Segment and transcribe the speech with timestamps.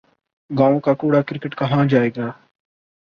[0.49, 2.31] گاؤں کا کوڑا کرکٹ کہاں جائے گا۔